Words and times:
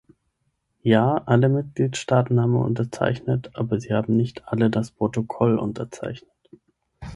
Ja, 0.81 1.17
alle 1.27 1.47
Mitgliedstaaten 1.47 2.41
haben 2.41 2.55
unterzeichnet, 2.55 3.51
aber 3.53 3.79
sie 3.79 3.93
haben 3.93 4.17
nicht 4.17 4.47
alle 4.47 4.71
das 4.71 4.89
Protokoll 4.89 5.59
unterzeichnet. 5.59 6.27